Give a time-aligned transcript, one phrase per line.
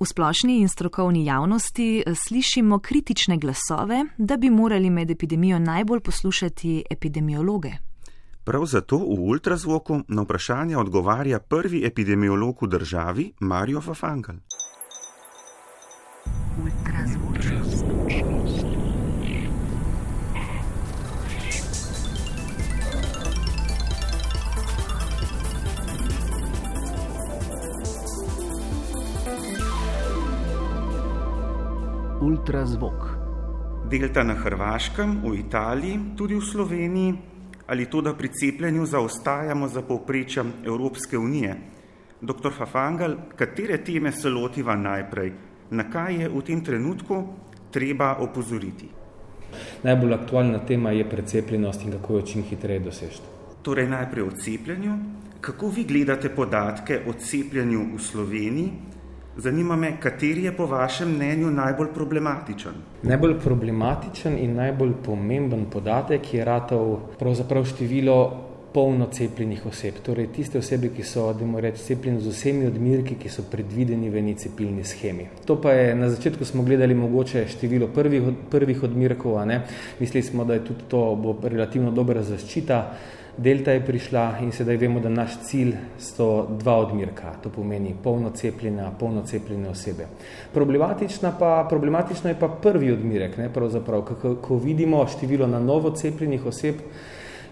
[0.00, 6.00] V splošni in strokovni javnosti eh, slišimo kritične glasove, da bi morali med epidemijo najbolj
[6.00, 7.70] poslušati epidemiologe.
[8.44, 14.36] Prav zato v ultrazvoku na vprašanje odgovarja prvi epidemiolog v državi Mario Fafangal.
[32.30, 33.18] Ultrazvok.
[33.90, 37.14] Delta na Hrvaškem, v Italiji, tudi v Sloveniji,
[37.66, 41.56] ali to, da pri cepljenju zaostajamo za povprečjem Evropske unije.
[42.20, 45.32] Doktor Fafangal, katere teme se lotiva najprej,
[45.70, 47.18] na kaj je v tem trenutku
[47.74, 48.86] treba opozoriti?
[49.82, 53.26] Najbolj aktualna tema je precepljenost in kako jo čim hitreje dosežeti.
[53.62, 54.94] Torej najprej o cepljenju.
[55.40, 58.70] Kako vi gledate podatke o cepljenju v Sloveniji?
[59.40, 62.72] Zanima me, kateri je po vašem mnenju najbolj problematičen?
[63.02, 68.16] Najbolj problematičen in najbolj pomemben podatek je ratov pravzaprav število
[68.74, 73.16] polno cepljenih oseb, torej tiste osebe, ki so, da moramo reči, cepljene z vsemi odmirki,
[73.22, 75.26] ki so predvideni v eni cepilni schemi.
[75.48, 79.62] To pa je, na začetku smo gledali mogoče število prvih, prvih odmirkov, a ne,
[80.00, 82.82] mislili smo, da je tudi to bo relativno dobra zaščita,
[83.40, 88.34] Delta je prišla in sedaj vemo, da naš cilj so dva odmirka, to pomeni polno
[88.36, 90.08] cepljena, polno cepljene osebe.
[90.52, 95.94] Problematična pa, problematično je pa prvi odmirek, ne, pravzaprav, kako, ko vidimo število na novo
[95.96, 96.84] cepljenih oseb,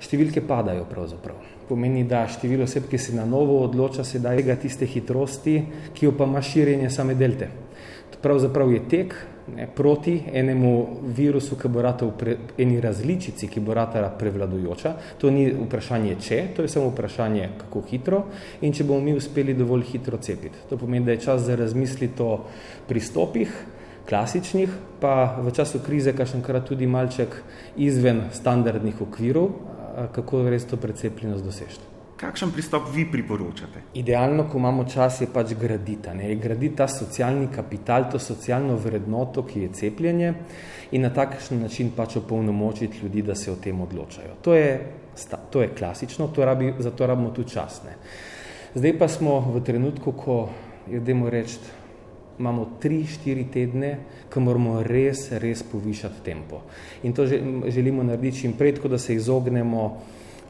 [0.05, 1.41] številke padajo pravzaprav.
[1.71, 5.57] Pomeni, da število oseb, ki se na novo odloča, sedaj tega tiste hitrosti,
[5.97, 7.49] ki jo pa ima širjenje same delte.
[8.21, 9.17] Pravzaprav je tek,
[9.57, 14.95] ne, proti enemu virusu, ki bo rata v eni različici, ki bo rata prevladujoča.
[15.19, 18.23] To ni vprašanje če, to je samo vprašanje kako hitro
[18.61, 20.67] in če bomo mi uspeli dovolj hitro cepiti.
[20.69, 22.45] To pomeni, da je čas za razmisliti o
[22.89, 23.53] pristopih,
[24.09, 27.37] klasičnih, pa v času krize kakšenkrat tudi malček
[27.77, 29.53] izven standardnih okvirov,
[30.15, 31.98] kako res to precepljenost dosežeti.
[32.19, 33.81] Kakšen pristop vi priporočate?
[33.95, 36.11] Idealno, ko imamo čas, je pač graditi.
[36.19, 36.33] Ne?
[36.35, 40.33] Graditi ta socialni kapital, to socialno vrednoto, ki je cepljenje
[40.91, 44.35] in na takšen način pač opolnomočiti ljudi, da se o tem odločajo.
[44.43, 44.73] To je,
[45.51, 47.85] to je klasično, to rabi, zato rabimo tudi čas.
[47.87, 47.95] Ne?
[48.75, 50.41] Zdaj pa smo v trenutku, ko,
[50.91, 51.61] jedemo reči,
[52.39, 53.97] imamo tri, štiri tedne,
[54.31, 56.65] ko moramo res, res povišati tempo.
[57.07, 59.85] In to želimo narediti čim prej, da se izognemo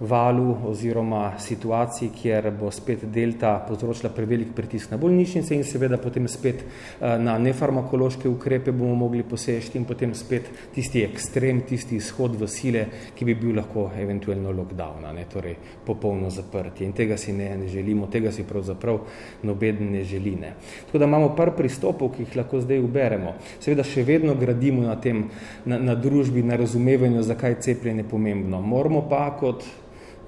[0.00, 6.28] valu oziroma situaciji, kjer bo spet delta povzročila prevelik pritisk na bolnišnice in seveda potem
[6.28, 12.36] spet eh, na nefarmakološke ukrepe bomo mogli posešti in potem spet tisti ekstrem, tisti izhod
[12.38, 15.56] v sile, ki bi bil lahko eventualno lockdown, ne, torej
[15.86, 16.86] popolno zaprtje.
[16.86, 19.00] In tega si ne, ne želimo, tega si pravzaprav
[19.42, 20.36] nobeden ne želi.
[20.38, 20.54] Ne.
[20.86, 23.34] Tako da imamo par pristopov, ki jih lahko zdaj uberemo.
[23.58, 25.26] Seveda še vedno gradimo na tem,
[25.66, 28.62] na, na družbi, na razumevanju, zakaj cepljenje pomembno.
[28.62, 29.66] Moramo pa kot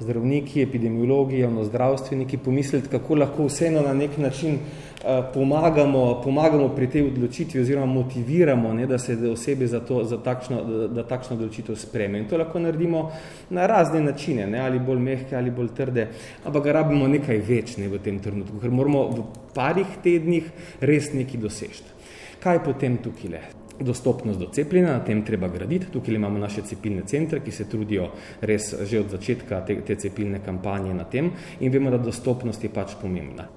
[0.00, 7.06] zdravniki, epidemiologi, javnozdravstveniki pomisliti, kako lahko vseeno na nek način eh, pomagamo, pomagamo pri tej
[7.06, 11.76] odločitvi oziroma motiviramo, ne, da se osebe za, to, za takšno, da, da takšno odločitev
[11.76, 12.18] spreme.
[12.18, 13.10] In to lahko naredimo
[13.50, 16.08] na razne načine, ne, ali bolj mehke, ali bolj trde,
[16.44, 21.12] ampak ga rabimo nekaj več ne, v tem trenutku, ker moramo v parih tednih res
[21.14, 21.98] nekaj dosežiti.
[22.40, 23.59] Kaj potem tukaj le?
[23.84, 25.86] Dostopnost do cepljenja, na tem treba graditi.
[25.92, 28.10] Tukaj imamo naše cepilne centre, ki se trudijo
[28.40, 32.70] res že od začetka te, te cepilne kampanje na tem in vemo, da dostopnost je
[32.70, 33.48] pač pomembna.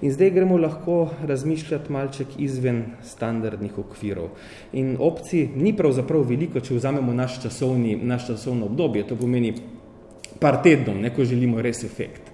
[0.00, 4.28] In zdaj gremo lahko razmišljati malček izven standardnih okvirov.
[4.72, 9.54] In opcij ni pravzaprav veliko, če vzamemo naš, časovni, naš časovno obdobje, to pomeni
[10.38, 12.27] par tednov, neko želimo res efekt.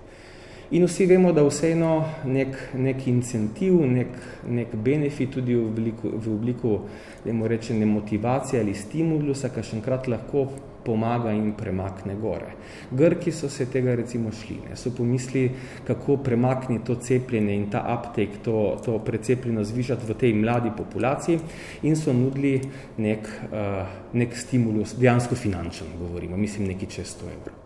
[0.70, 4.14] In vsi vemo, da vseeno nek, nek incentiv, nek,
[4.48, 6.78] nek benefit tudi v obliku, v obliku
[7.24, 10.48] rečene, motivacije ali stimulusa, kar še enkrat lahko
[10.84, 12.54] pomaga in premakne gore.
[12.90, 15.44] Grki so se tega recimo šli, ne, so pomisli,
[15.86, 21.40] kako premakni to cepljenje in ta uptake, to, to precepljeno zvišati v tej mladi populaciji
[21.82, 22.58] in so nudili
[23.00, 27.63] nek, uh, nek stimulus, dejansko finančen govorimo, mislim nekaj čez 100 evrov.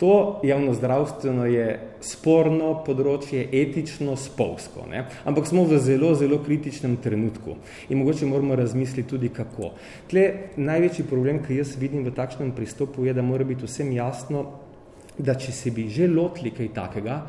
[0.00, 1.64] To javno zdravstveno je
[2.00, 4.86] sporno področje, etično, spolsko.
[4.88, 5.02] Ne?
[5.28, 7.58] Ampak smo v zelo, zelo kritičnem trenutku
[7.92, 9.74] in mogoče moramo razmisliti tudi kako.
[10.08, 10.24] Tle
[10.56, 14.46] največji problem, ki jaz vidim v takšnem pristopu, je, da mora biti vsem jasno,
[15.20, 17.20] da če se bi že lotili kaj takega,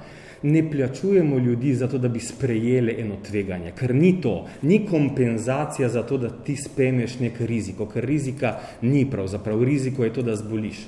[0.48, 5.90] ne plačujemo ljudi za to, da bi sprejeli eno tveganje, ker ni to, ni kompenzacija
[5.92, 10.40] za to, da ti spremeš nek riziko, ker rizika ni pravzaprav, riziko je to, da
[10.40, 10.86] zboliš.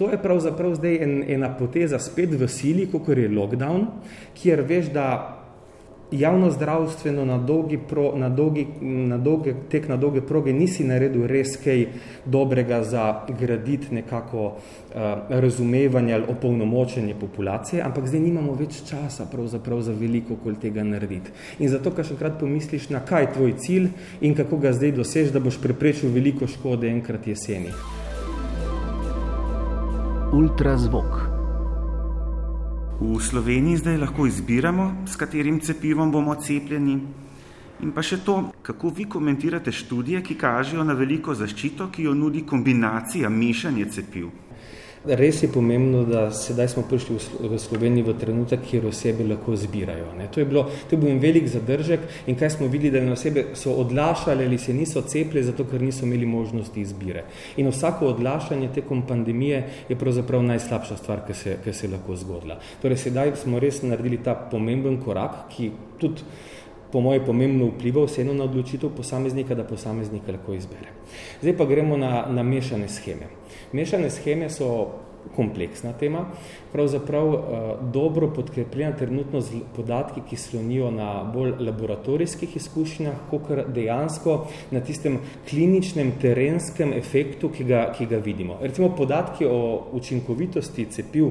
[0.00, 3.84] To je pravzaprav zdaj en, ena poteza spet v sili, kot je lockdown,
[4.32, 5.10] kjer veš, da
[6.12, 11.26] javno zdravstveno na dolgi, pro, na dolgi na dolge, tek na dolge proge nisi naredil
[11.28, 11.84] res kaj
[12.24, 19.84] dobrega za graditi nekako uh, razumevanje ali opolnomočenje populacije, ampak zdaj nimamo več časa pravzaprav
[19.84, 21.30] za veliko kol tega narediti.
[21.58, 24.96] In zato, kar še krat pomisliš, na kaj je tvoj cilj in kako ga zdaj
[24.96, 27.76] dosež, da boš preprečil veliko škode enkrat jeseni.
[30.32, 31.14] Ultrazvok.
[33.00, 36.94] V Sloveniji zdaj lahko izbiramo, s katerim cepivom bomo cepljeni.
[37.82, 42.14] In pa še to, kako vi komentirate študije, ki kažejo na veliko zaščito, ki jo
[42.14, 44.28] nudi kombinacija mešanja cepiv.
[45.04, 50.10] Res je pomembno, da sedaj smo prišli v Sloveniji v trenutek, kjer osebe lahko zbirajo.
[50.18, 50.26] Ne.
[50.28, 53.72] To je bilo, to je bil velik zadržek in kaj smo videli, da osebe so
[53.80, 57.24] odlašali ali se niso cepili, zato ker niso imeli možnosti izbire.
[57.56, 62.20] In vsako odlašanje tekom pandemije je pravzaprav najslabša stvar, ki se, ki se je lahko
[62.20, 62.60] zgodila.
[62.82, 66.28] Torej, sedaj smo res naredili ta pomemben korak, ki tudi
[66.92, 70.92] po moje pomembno vpliva vseeno na odločitev posameznika, da posameznika lahko izbere.
[71.40, 73.39] Zdaj pa gremo na, na mešane scheme.
[73.72, 74.88] Mešane scheme so
[75.36, 76.24] kompleksna tema,
[76.72, 77.42] pravzaprav uh,
[77.92, 85.18] dobro podkrepljena trenutno z podatki, ki slonijo na bolj laboratorijskih izkušnjah, kot dejansko na tistem
[85.50, 88.58] kliničnem terenskem efektu, ki ga, ki ga vidimo.
[88.62, 91.30] Recimo podatki o učinkovitosti cepiv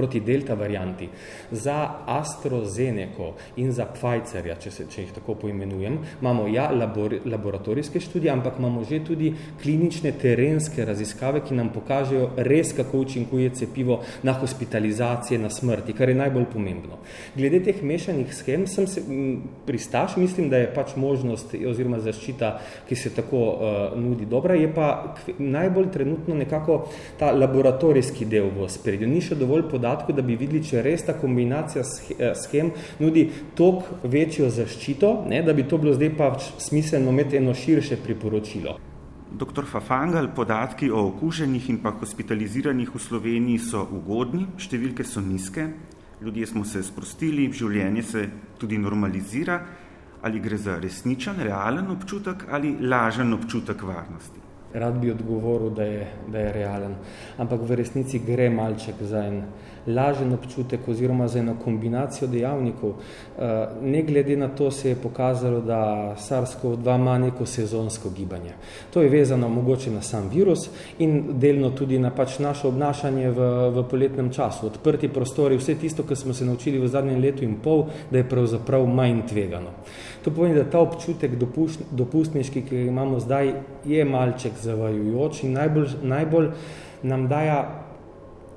[0.00, 1.08] proti delta varianti.
[1.52, 3.08] Za AstraZeneca
[3.56, 8.56] in za Pfizerja, če, se, če jih tako poimenujem, imamo ja labor, laboratorijske študije, ampak
[8.58, 15.38] imamo že tudi klinične terenske raziskave, ki nam pokažejo res, kako učinkuje cepivo na hospitalizacije,
[15.40, 17.00] na smrti, kar je najbolj pomembno.
[17.36, 19.02] Glede teh mešanih schem sem se
[19.66, 22.52] pristaš, mislim, da je pač možnost oziroma zaščita,
[22.88, 26.80] ki se tako uh, nudi dobra, je pa najbolj trenutno nekako
[27.18, 29.08] ta laboratorijski del v spredju.
[29.10, 33.26] Ni še dovolj podatkov, da bi videli, če res ta kombinacija schem eh, nudi
[33.56, 38.78] tok večjo zaščito, ne, da bi to bilo zdaj pa smiselno imeti eno širše priporočilo.
[39.30, 39.64] Dr.
[39.70, 45.68] Fafangal, podatki o okuženih in pa hospitaliziranih v Sloveniji so ugodni, številke so nizke,
[46.20, 48.26] ljudje smo se sprostili, življenje se
[48.58, 49.60] tudi normalizira,
[50.22, 56.06] ali gre za resničen, realen občutek ali lažen občutek varnosti rad bi odgovoril, da je,
[56.28, 56.94] da je realen.
[57.38, 59.42] Ampak v resnici gre malček za en
[59.86, 62.90] lažen občutek oziroma za eno kombinacijo dejavnikov.
[62.90, 68.52] Eh, ne glede na to se je pokazalo, da SARS-CoV-2 ima neko sezonsko gibanje.
[68.92, 70.68] To je vezano mogoče na sam virus
[70.98, 74.66] in delno tudi na pač naše obnašanje v, v poletnem času.
[74.66, 78.28] Odprti prostori, vse tisto, kar smo se naučili v zadnjem letu in pol, da je
[78.28, 79.70] pravzaprav manj tvegano.
[80.24, 81.38] To pomeni, da ta občutek
[81.90, 83.52] dopustniški, ki ga imamo zdaj,
[83.88, 86.50] je malček zavajujoč in najbolj, najbolj
[87.02, 87.60] nam daja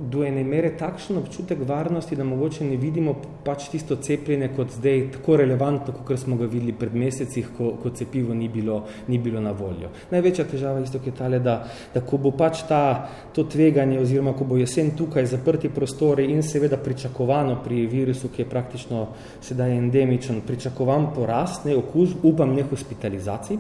[0.09, 5.05] do ene mere takšen občutek varnosti, da mogoče ne vidimo pač tisto cepljenje kot zdaj
[5.15, 9.41] tako relevantno, kot smo ga videli pred mesecih, ko, ko cepivo ni bilo, ni bilo
[9.41, 9.91] na voljo.
[10.11, 11.55] Največja težava isto je tale, da,
[11.93, 16.43] da ko bo pač ta, to tveganje oziroma ko bo jesen tukaj zaprti prostori in
[16.43, 19.07] seveda pričakovano pri virusu, ki je praktično
[19.41, 23.59] sedaj endemičen, pričakovan porast, ne okuž, upam ne hospitalizaciji,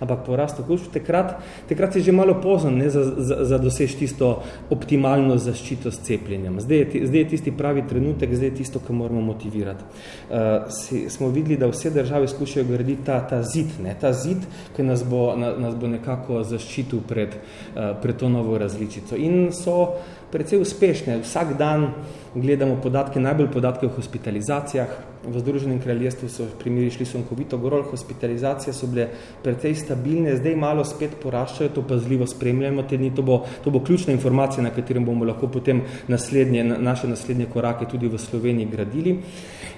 [0.00, 1.36] ampak porast okužb, takrat,
[1.68, 4.32] takrat je že malo pozno ne, za, za, za dosež tisto
[4.70, 6.60] optimalno zaščito s cepljenjem.
[6.60, 9.84] Zdaj je, zdaj je tisti pravi trenutek, zdaj je tisto, kar moramo motivirati.
[10.30, 10.36] Uh,
[10.70, 14.46] si, smo videli, da vse države skušajo graditi ta, ta zid, ne, ta zid,
[14.76, 17.36] ki nas bo, na, nas bo nekako zaščitil pred,
[17.74, 19.16] uh, pred to novo različico.
[19.16, 19.94] In so
[20.32, 21.20] precej uspešne.
[21.20, 21.92] Vsak dan
[22.34, 24.88] gledamo podatke, najbolj podatke o hospitalizacijah.
[25.22, 29.06] V Združenem kraljestvu so primeri šli sonkovito gorol, hospitalizacije so bile
[29.44, 33.84] precej stabilne, zdaj malo spet poraščajo, to pazljivo spremljamo, te dni to bo, to bo
[33.84, 39.18] ključna informacija, na katerem bomo lahko potem naslednje, naše naslednje korake tudi v Sloveniji gradili.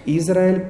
[0.06, 0.62] Izrael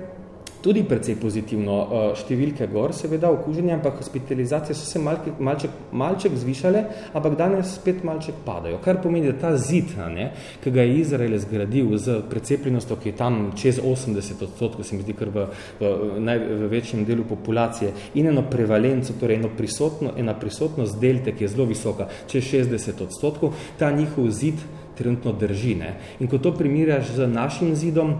[0.64, 1.74] tudi precej pozitivno.
[1.84, 7.74] Eh, številke gor, seveda, okuženja, ampak hospitalizacije so se malke, malček, malček zvišale, ampak danes
[7.76, 8.78] spet malček padajo.
[8.84, 10.30] Kar pomeni, da ta zid, ne,
[10.64, 15.04] ki ga je Izrael zgradil z precepljenostjo, ki je tam čez 80 odstotkov, se mi
[15.04, 15.46] zdi, kar v,
[15.80, 15.92] v,
[16.24, 21.44] naj, v večjem delu populacije, in eno prevalenco, torej eno prisotno, ena prisotnost delte, ki
[21.44, 24.64] je zelo visoka, čez 60 odstotkov, ta njihov zid
[24.96, 25.74] trenutno drži.
[25.74, 25.94] Ne.
[26.22, 28.16] In ko to primirjaš z našim zidom,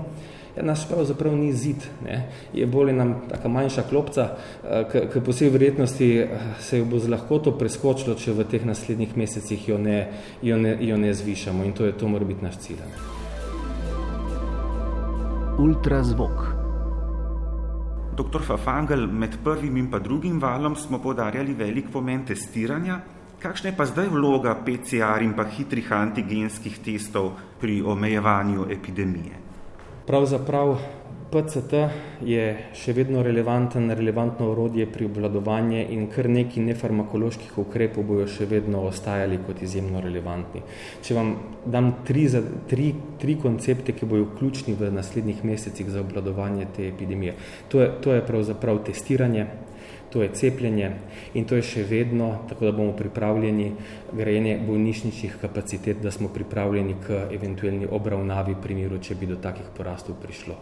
[0.56, 2.28] ja, naš pravzaprav ni zid, ne.
[2.52, 4.28] je bolj nam taka manjša klopca,
[4.64, 6.28] eh, ki po vsej verjetnosti eh,
[6.60, 9.98] se jo bo z lahkoto preskočilo, če v teh naslednjih mesecih jo ne,
[10.42, 12.84] jo ne, jo ne zvišamo in to je to mora biti naš cilj.
[15.58, 16.64] Ultrazvok.
[18.14, 23.00] Doktor Fafangel, med prvim in pa drugim valom smo podarjali velik pomen testiranja.
[23.42, 29.53] Kakšna je pa zdaj vloga PCR in pa hitrih antigenskih testov pri omejevanju epidemije?
[30.06, 30.76] Pravzaprav
[31.34, 31.72] PCT
[32.22, 32.42] je
[32.78, 38.84] še vedno relevanten, relevantno orodje pri obvladovanju in kar neki nefarmakoloških ukrepov bojo še vedno
[38.86, 40.62] ostajali kot izjemno relevantni.
[41.02, 41.34] Če vam
[41.66, 42.28] dam tri,
[42.70, 47.34] tri, tri koncepte, ki bojo ključni v naslednjih mesecih za obvladovanje te epidemije.
[47.74, 49.48] To je, to je pravzaprav testiranje,
[50.14, 50.90] to je cepljenje
[51.34, 53.72] in to je še vedno, tako da bomo pripravljeni
[54.12, 60.20] grajenje bolnišničnih kapacitet, da smo pripravljeni k eventualni obravnavi primeru, če bi do takih porastov
[60.22, 60.54] prišlo.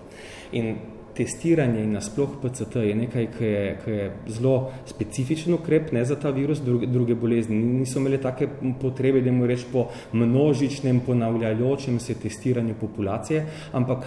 [0.56, 0.73] In
[1.16, 4.54] testiranje in nasploh PCT je nekaj, ki je, ki je zelo
[4.87, 7.57] specifičen ukrep ne za ta virus, druge, druge bolezni.
[7.57, 8.49] Niso imeli take
[8.81, 14.07] potrebe, da mu reč po množičnem, ponavljajočem se testiranju populacije, ampak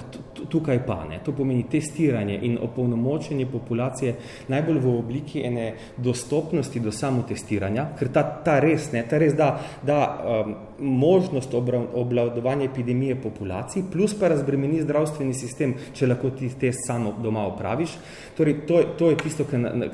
[0.50, 1.20] tukaj pa ne.
[1.26, 4.16] To pomeni testiranje in opolnomočenje populacije
[4.48, 9.52] najbolj v obliki ene dostopnosti do samotestiranja, ker ta, ta res, ne, ta res da,
[9.86, 10.00] da
[10.46, 17.14] um, možnost obladovanja epidemije populaciji, plus pa razbremeni zdravstveni sistem, če lahko ti test samo
[17.22, 17.98] doma opraviš.
[18.38, 19.46] Torej, to, to je tisto,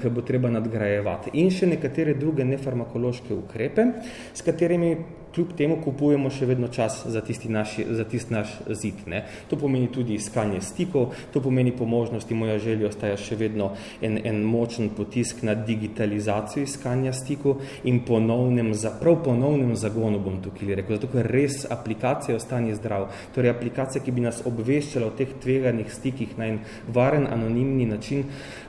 [0.01, 1.35] kar bo treba nadgrajevati.
[1.41, 3.87] In še nekatere druge nefarmakološke ukrepe,
[4.33, 4.95] s katerimi
[5.35, 9.05] kljub temu kupujemo še vedno čas za tisti, naši, za tisti naš zid.
[9.07, 9.23] Ne.
[9.49, 13.71] To pomeni tudi iskanje stikov, to pomeni po možnosti, moja želja ostaja še vedno
[14.01, 20.75] en, en močen potisk na digitalizacijo iskanja stikov in ponovnem, prav ponovnem zagonu bom tukaj
[20.81, 25.31] rekel, zato ker res aplikacija ostanje zdrav, torej aplikacija, ki bi nas obveščala o teh
[25.41, 26.61] tveganih stikih na en
[26.91, 28.27] varen, anonimni način,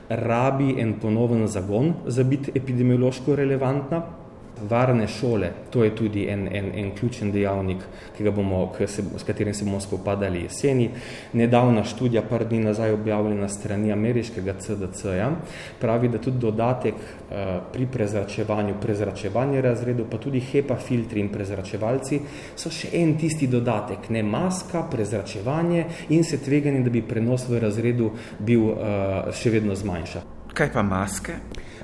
[0.09, 4.03] rabi en ponoven zagon za biti epidemiološko relevantna,
[4.61, 7.83] varne šole, to je tudi en, en, en ključen dejavnik,
[8.17, 10.89] ki ga bomo, se, s katerim se bomo spopadali jeseni.
[11.33, 15.31] Nedavna študija, par dni nazaj objavljena strani ameriškega CDC-ja,
[15.81, 17.37] pravi, da tudi dodatek uh,
[17.73, 22.21] pri prezračevanju, prezračevanje razredu, pa tudi HEPA filtri in prezračevalci
[22.55, 27.59] so še en tisti dodatek, ne maska, prezračevanje in se tveganje, da bi prenos v
[27.63, 30.42] razredu bil uh, še vedno zmanjša.
[30.53, 31.33] Kaj pa maske?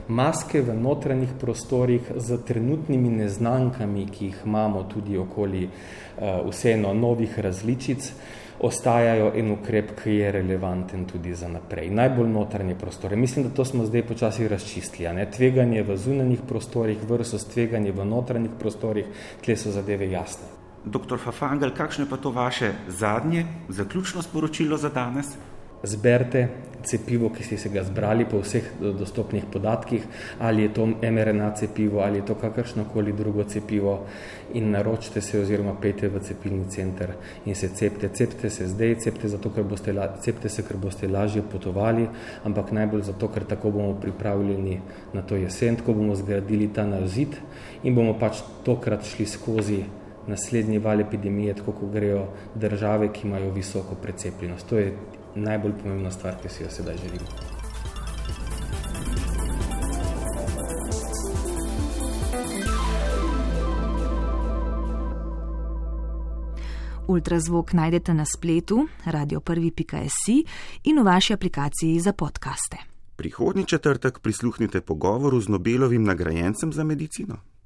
[0.10, 7.40] maske v notranjih prostorih z trenutnimi neznankami, ki jih imamo tudi okoli uh, vseeno novih
[7.40, 8.12] različic,
[8.60, 11.90] ostajajo en ukrep, ki je relevanten tudi za naprej.
[11.90, 13.16] Najbolj notranje prostore.
[13.16, 15.14] Mislim, da to smo zdaj počasi razčistili.
[15.14, 15.30] Ne?
[15.32, 19.06] Tveganje v zunanjih prostorih versus tveganje v notranjih prostorih,
[19.46, 20.50] tle so zadeve jasne.
[20.86, 25.38] Doktor Fafangel, kakšno je pa to vaše zadnje, zaključno sporočilo za danes?
[25.84, 26.48] Zberite
[26.84, 30.04] cepivo, ki ste se ga zbrali po vseh dostopnih podatkih,
[30.40, 34.06] ali je to mRNA cepivo, ali je to kakršnokoli drugo cepivo
[34.54, 37.14] in naročite se oziroma pejte v cepilni center
[37.46, 38.10] in se cepte.
[38.10, 42.08] Cepte se zdaj, cepte, zato, ker boste, cepte se, ker boste lažje potovali,
[42.44, 44.80] ampak najbolj zato, ker tako bomo pripravljeni
[45.14, 47.38] na to jesen, ko bomo zgradili ta nazid
[47.84, 49.84] in bomo pač tokrat šli skozi
[50.30, 54.70] naslednji val epidemije, tako ko grejo države, ki imajo visoko precepljenost.
[54.70, 54.94] To je
[55.36, 57.26] najbolj pomembna stvar, ki si jo sedaj želim.
[67.10, 70.44] Ultrazvok najdete na spletu radio1.si
[70.84, 72.78] in v vaši aplikaciji za podkaste.
[73.16, 77.38] Prihodnji četrtek prisluhnite pogovoru z Nobelovim nagrajencem za medicino.